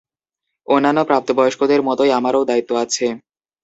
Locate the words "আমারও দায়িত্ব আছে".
2.19-3.05